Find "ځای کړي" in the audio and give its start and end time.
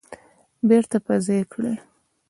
1.25-1.73